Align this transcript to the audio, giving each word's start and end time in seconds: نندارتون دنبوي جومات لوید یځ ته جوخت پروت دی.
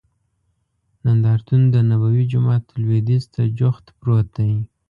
نندارتون 1.05 1.61
دنبوي 1.73 2.23
جومات 2.31 2.65
لوید 2.81 3.07
یځ 3.15 3.23
ته 3.33 3.41
جوخت 3.57 3.85
پروت 3.99 4.27
دی. 4.35 4.51